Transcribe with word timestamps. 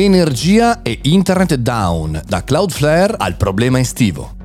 Energia 0.00 0.82
e 0.82 1.00
internet 1.02 1.56
down, 1.56 2.22
da 2.24 2.44
Cloudflare 2.44 3.16
al 3.18 3.34
problema 3.34 3.80
estivo. 3.80 4.36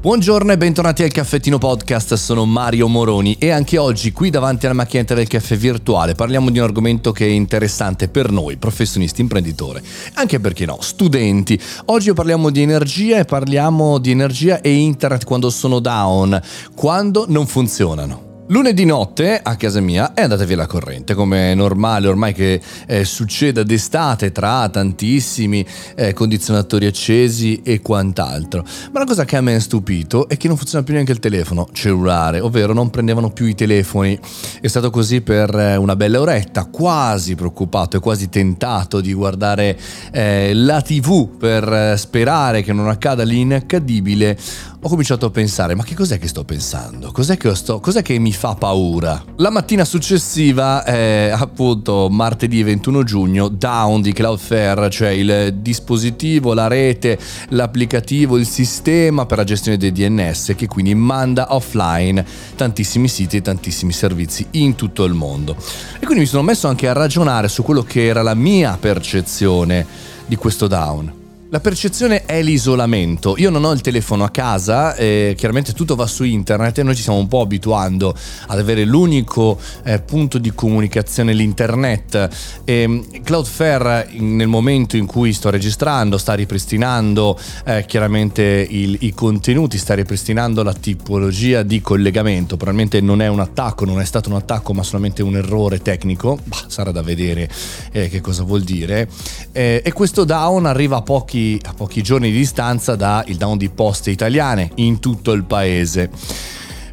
Buongiorno 0.00 0.52
e 0.52 0.56
bentornati 0.56 1.02
al 1.02 1.10
Caffettino 1.10 1.58
Podcast, 1.58 2.14
sono 2.14 2.44
Mario 2.44 2.86
Moroni 2.86 3.34
e 3.40 3.50
anche 3.50 3.78
oggi 3.78 4.12
qui 4.12 4.30
davanti 4.30 4.66
alla 4.66 4.76
macchinetta 4.76 5.14
del 5.14 5.26
caffè 5.26 5.56
virtuale 5.56 6.14
parliamo 6.14 6.50
di 6.50 6.58
un 6.58 6.64
argomento 6.66 7.10
che 7.10 7.26
è 7.26 7.30
interessante 7.30 8.06
per 8.06 8.30
noi, 8.30 8.58
professionisti, 8.58 9.20
imprenditori, 9.20 9.82
anche 10.14 10.38
perché 10.38 10.64
no, 10.66 10.78
studenti. 10.80 11.60
Oggi 11.86 12.12
parliamo 12.12 12.50
di 12.50 12.62
energia 12.62 13.18
e 13.18 13.24
parliamo 13.24 13.98
di 13.98 14.12
energia 14.12 14.60
e 14.60 14.72
internet 14.72 15.24
quando 15.24 15.50
sono 15.50 15.80
down, 15.80 16.40
quando 16.76 17.24
non 17.26 17.48
funzionano. 17.48 18.29
Lunedì 18.50 18.84
notte 18.84 19.38
a 19.40 19.54
casa 19.54 19.80
mia 19.80 20.12
è 20.12 20.22
andata 20.22 20.44
via 20.44 20.56
la 20.56 20.66
corrente, 20.66 21.14
come 21.14 21.52
è 21.52 21.54
normale 21.54 22.08
ormai 22.08 22.32
che 22.32 22.60
eh, 22.88 23.04
succeda 23.04 23.62
d'estate 23.62 24.32
tra 24.32 24.68
tantissimi 24.68 25.64
eh, 25.94 26.12
condizionatori 26.12 26.86
accesi 26.86 27.60
e 27.62 27.80
quant'altro. 27.80 28.64
Ma 28.90 28.98
la 28.98 29.04
cosa 29.04 29.24
che 29.24 29.36
a 29.36 29.40
me 29.40 29.54
ha 29.54 29.60
stupito 29.60 30.28
è 30.28 30.36
che 30.36 30.48
non 30.48 30.56
funziona 30.56 30.82
più 30.82 30.94
neanche 30.94 31.12
il 31.12 31.20
telefono 31.20 31.68
cellulare, 31.72 32.40
ovvero 32.40 32.72
non 32.72 32.90
prendevano 32.90 33.30
più 33.30 33.46
i 33.46 33.54
telefoni. 33.54 34.18
È 34.60 34.66
stato 34.66 34.90
così 34.90 35.20
per 35.20 35.54
eh, 35.54 35.76
una 35.76 35.94
bella 35.94 36.20
oretta, 36.20 36.64
quasi 36.64 37.36
preoccupato 37.36 37.98
e 37.98 38.00
quasi 38.00 38.28
tentato 38.30 39.00
di 39.00 39.12
guardare 39.12 39.78
eh, 40.10 40.54
la 40.54 40.82
TV 40.82 41.36
per 41.36 41.72
eh, 41.72 41.96
sperare 41.96 42.62
che 42.62 42.72
non 42.72 42.88
accada 42.88 43.22
l'inaccadibile 43.22 44.36
ho 44.82 44.88
cominciato 44.88 45.26
a 45.26 45.30
pensare, 45.30 45.74
ma 45.74 45.84
che 45.84 45.94
cos'è 45.94 46.18
che 46.18 46.26
sto 46.26 46.42
pensando? 46.44 47.12
Cos'è 47.12 47.36
che, 47.36 47.54
sto, 47.54 47.80
cos'è 47.80 48.00
che 48.00 48.18
mi 48.18 48.32
fa 48.40 48.54
paura? 48.54 49.22
La 49.36 49.50
mattina 49.50 49.84
successiva, 49.84 50.82
eh, 50.86 51.28
appunto 51.30 52.08
martedì 52.08 52.62
21 52.62 53.04
giugno, 53.04 53.48
down 53.48 54.00
di 54.00 54.14
Cloudflare, 54.14 54.88
cioè 54.88 55.10
il 55.10 55.56
dispositivo, 55.58 56.54
la 56.54 56.66
rete, 56.66 57.18
l'applicativo, 57.50 58.38
il 58.38 58.46
sistema 58.46 59.26
per 59.26 59.36
la 59.36 59.44
gestione 59.44 59.76
dei 59.76 59.92
DNS 59.92 60.54
che 60.56 60.66
quindi 60.68 60.94
manda 60.94 61.54
offline 61.54 62.24
tantissimi 62.56 63.08
siti 63.08 63.36
e 63.36 63.42
tantissimi 63.42 63.92
servizi 63.92 64.46
in 64.52 64.74
tutto 64.74 65.04
il 65.04 65.12
mondo. 65.12 65.54
E 65.96 66.06
quindi 66.06 66.20
mi 66.20 66.26
sono 66.26 66.42
messo 66.42 66.66
anche 66.66 66.88
a 66.88 66.94
ragionare 66.94 67.46
su 67.48 67.62
quello 67.62 67.82
che 67.82 68.06
era 68.06 68.22
la 68.22 68.34
mia 68.34 68.78
percezione 68.80 69.84
di 70.24 70.36
questo 70.36 70.66
down. 70.66 71.19
La 71.52 71.58
percezione 71.58 72.26
è 72.26 72.44
l'isolamento. 72.44 73.34
Io 73.38 73.50
non 73.50 73.64
ho 73.64 73.72
il 73.72 73.80
telefono 73.80 74.22
a 74.22 74.30
casa, 74.30 74.94
eh, 74.94 75.34
chiaramente 75.36 75.72
tutto 75.72 75.96
va 75.96 76.06
su 76.06 76.22
internet 76.22 76.78
e 76.78 76.84
noi 76.84 76.94
ci 76.94 77.00
stiamo 77.00 77.18
un 77.18 77.26
po' 77.26 77.40
abituando 77.40 78.14
ad 78.46 78.56
avere 78.56 78.84
l'unico 78.84 79.58
eh, 79.82 79.98
punto 79.98 80.38
di 80.38 80.52
comunicazione, 80.54 81.32
l'internet. 81.32 82.28
E 82.62 83.02
Cloudflare 83.24 84.10
nel 84.12 84.46
momento 84.46 84.96
in 84.96 85.06
cui 85.06 85.32
sto 85.32 85.50
registrando 85.50 86.18
sta 86.18 86.34
ripristinando 86.34 87.36
eh, 87.64 87.84
chiaramente 87.84 88.64
il, 88.70 88.98
i 89.00 89.12
contenuti, 89.12 89.76
sta 89.76 89.94
ripristinando 89.94 90.62
la 90.62 90.72
tipologia 90.72 91.64
di 91.64 91.80
collegamento. 91.80 92.56
Probabilmente 92.56 93.00
non 93.00 93.20
è 93.20 93.26
un 93.26 93.40
attacco, 93.40 93.84
non 93.84 94.00
è 94.00 94.04
stato 94.04 94.28
un 94.28 94.36
attacco 94.36 94.72
ma 94.72 94.84
solamente 94.84 95.24
un 95.24 95.34
errore 95.34 95.82
tecnico. 95.82 96.38
Bah, 96.44 96.66
sarà 96.68 96.92
da 96.92 97.02
vedere 97.02 97.50
eh, 97.90 98.08
che 98.08 98.20
cosa 98.20 98.44
vuol 98.44 98.62
dire. 98.62 99.08
Eh, 99.50 99.82
e 99.84 99.92
questo 99.92 100.22
down 100.22 100.66
arriva 100.66 100.98
a 100.98 101.02
pochi 101.02 101.38
pochi, 101.40 101.60
a 101.64 101.72
pochi 101.72 102.02
giorni 102.02 102.30
di 102.30 102.36
distanza 102.36 102.96
dal 102.96 103.24
down 103.36 103.56
di 103.56 103.68
poste 103.70 104.10
italiane 104.10 104.70
in 104.76 104.98
tutto 105.00 105.32
il 105.32 105.44
paese. 105.44 106.10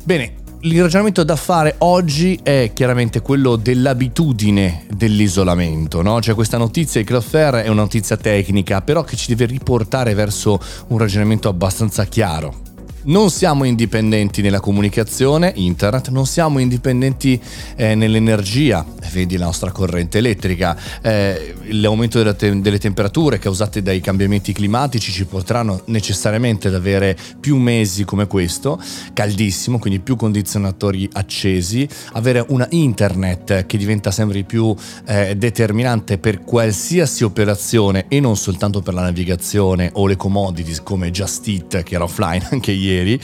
Bene, 0.04 0.36
il 0.62 0.82
ragionamento 0.82 1.24
da 1.24 1.36
fare 1.36 1.76
oggi 1.80 2.40
è 2.42 2.72
chiaramente 2.74 3.22
quello 3.22 3.58
dell'abitudine 3.58 4.86
dell'isolamento, 4.90 6.02
no? 6.02 6.22
Cioè 6.22 6.34
questa 6.36 6.58
notizia 6.58 7.02
di 7.02 7.06
Cloudflare 7.06 7.64
è 7.64 7.68
una 7.68 7.82
notizia 7.82 8.18
tecnica, 8.18 8.82
però 8.82 9.04
che 9.04 9.16
ci 9.16 9.28
deve 9.28 9.46
riportare 9.46 10.14
verso 10.14 10.60
un 10.88 10.98
ragionamento 10.98 11.50
abbastanza 11.50 12.06
chiaro 12.06 12.67
non 13.08 13.30
siamo 13.30 13.64
indipendenti 13.64 14.42
nella 14.42 14.60
comunicazione, 14.60 15.54
internet, 15.56 16.10
non 16.10 16.26
siamo 16.26 16.60
indipendenti 16.60 17.40
eh, 17.76 17.96
nell'energia, 17.96 18.86
vedi 19.12 19.38
la 19.38 19.46
nostra 19.46 19.72
corrente 19.72 20.18
elettrica, 20.18 20.78
eh, 21.02 21.56
l'aumento 21.70 22.36
te- 22.36 22.60
delle 22.60 22.80
temperature 22.80 23.40
causate 23.40 23.82
dai 23.82 24.02
cambiamenti 24.02 24.52
climatici 24.52 25.12
ci 25.12 25.26
porteranno 25.26 25.84
necessariamente 25.86 26.68
ad 26.68 26.76
avere 26.76 27.18
più 27.40 27.56
mesi 27.58 28.04
come 28.04 28.28
questo, 28.28 28.82
caldissimo, 29.14 29.80
quindi 29.80 30.00
più 30.00 30.16
condizionatori 30.16 31.08
accesi, 31.14 31.88
avere 32.14 32.44
una 32.50 32.68
internet 32.72 33.66
che 33.66 33.78
diventa 33.78 34.12
sempre 34.12 34.44
più 34.44 34.76
eh, 35.06 35.36
determinante 35.38 36.18
per 36.18 36.44
qualsiasi 36.44 37.24
operazione 37.24 38.06
e 38.10 38.20
non 38.20 38.36
soltanto 38.36 38.82
per 38.82 38.94
la 38.94 39.02
navigazione 39.02 39.92
o 39.94 40.08
le 40.08 40.18
commodities 40.18 40.84
come 40.84 41.10
Just 41.10 41.48
Eat 41.48 41.84
che 41.84 41.96
era 41.96 42.04
offline 42.04 42.46
anche 42.52 42.72
ieri 42.72 42.97
ieri 42.98 43.20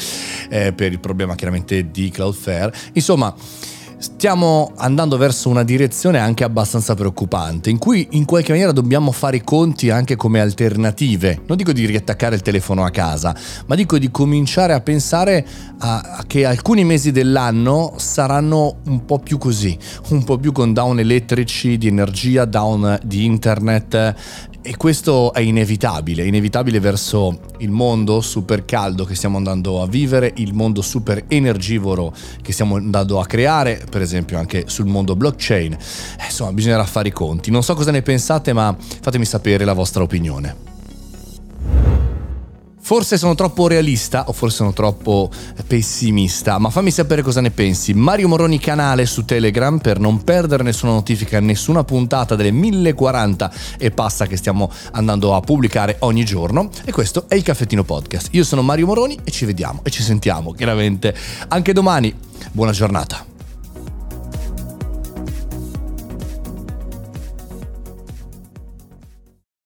eh, 0.49 0.73
per 0.73 0.91
il 0.91 0.99
problema 0.99 1.35
chiaramente 1.35 1.89
di 1.91 2.09
Cloudflare. 2.09 2.73
Insomma, 2.93 3.33
stiamo 4.03 4.73
andando 4.75 5.15
verso 5.15 5.47
una 5.47 5.63
direzione 5.63 6.19
anche 6.19 6.43
abbastanza 6.43 6.93
preoccupante, 6.93 7.69
in 7.69 7.77
cui 7.77 8.05
in 8.11 8.25
qualche 8.25 8.51
maniera 8.51 8.73
dobbiamo 8.73 9.13
fare 9.13 9.37
i 9.37 9.43
conti 9.43 9.89
anche 9.89 10.17
come 10.17 10.41
alternative. 10.41 11.41
Non 11.47 11.55
dico 11.55 11.71
di 11.71 11.85
riattaccare 11.85 12.35
il 12.35 12.41
telefono 12.41 12.83
a 12.83 12.89
casa, 12.89 13.33
ma 13.65 13.75
dico 13.75 13.97
di 13.97 14.11
cominciare 14.11 14.73
a 14.73 14.81
pensare 14.81 15.45
a, 15.79 16.17
a 16.17 16.23
che 16.27 16.45
alcuni 16.45 16.83
mesi 16.83 17.11
dell'anno 17.11 17.93
saranno 17.95 18.79
un 18.87 19.05
po' 19.05 19.19
più 19.19 19.37
così, 19.37 19.77
un 20.09 20.25
po' 20.25 20.37
più 20.37 20.51
con 20.51 20.73
down 20.73 20.99
elettrici, 20.99 21.77
di 21.77 21.87
energia, 21.87 22.43
down 22.43 22.99
di 23.03 23.23
internet 23.23 24.15
e 24.63 24.77
questo 24.77 25.33
è 25.33 25.41
inevitabile, 25.41 26.25
inevitabile 26.25 26.79
verso 26.79 27.39
il 27.57 27.69
mondo 27.69 28.21
super 28.21 28.63
caldo 28.63 29.03
che 29.03 29.13
stiamo 29.13 29.35
andando 29.35 29.81
a 29.81 29.87
vivere, 29.87 30.31
il 30.37 30.53
mondo 30.53 30.81
super 30.81 31.25
energivoro 31.27 32.13
che 32.41 32.53
stiamo 32.53 32.77
andando 32.77 33.19
a 33.19 33.25
creare, 33.25 33.83
per 33.89 34.01
esempio 34.01 34.37
anche 34.37 34.63
sul 34.67 34.85
mondo 34.85 35.17
blockchain. 35.17 35.73
Eh, 35.73 36.25
insomma, 36.25 36.53
bisognerà 36.53 36.85
fare 36.85 37.09
i 37.09 37.11
conti. 37.11 37.51
Non 37.51 37.61
so 37.61 37.75
cosa 37.75 37.91
ne 37.91 38.01
pensate, 38.01 38.53
ma 38.53 38.75
fatemi 38.79 39.25
sapere 39.25 39.65
la 39.65 39.73
vostra 39.73 40.01
opinione. 40.01 40.72
Forse 42.85 43.17
sono 43.17 43.33
troppo 43.33 43.67
realista 43.67 44.25
o 44.27 44.33
forse 44.33 44.57
sono 44.57 44.73
troppo 44.73 45.31
pessimista, 45.65 46.57
ma 46.57 46.69
fammi 46.69 46.91
sapere 46.91 47.21
cosa 47.21 47.39
ne 47.39 47.49
pensi. 47.49 47.93
Mario 47.93 48.27
Moroni 48.27 48.59
canale 48.59 49.05
su 49.05 49.23
Telegram 49.23 49.77
per 49.77 49.99
non 49.99 50.21
perdere 50.25 50.63
nessuna 50.63 50.91
notifica, 50.91 51.39
nessuna 51.39 51.85
puntata 51.85 52.35
delle 52.35 52.51
1040 52.51 53.53
e 53.77 53.91
passa 53.91 54.27
che 54.27 54.35
stiamo 54.35 54.69
andando 54.91 55.33
a 55.33 55.39
pubblicare 55.39 55.95
ogni 55.99 56.25
giorno. 56.25 56.69
E 56.83 56.91
questo 56.91 57.23
è 57.29 57.35
il 57.35 57.43
Caffettino 57.43 57.85
Podcast. 57.85 58.27
Io 58.31 58.43
sono 58.43 58.61
Mario 58.61 58.87
Moroni 58.87 59.17
e 59.23 59.31
ci 59.31 59.45
vediamo 59.45 59.79
e 59.83 59.89
ci 59.89 60.03
sentiamo 60.03 60.51
chiaramente 60.51 61.15
anche 61.47 61.71
domani. 61.71 62.13
Buona 62.51 62.73
giornata. 62.73 63.32